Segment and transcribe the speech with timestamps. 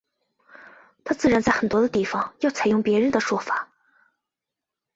[1.03, 3.69] 他自然在很多地方要采用别人的说法。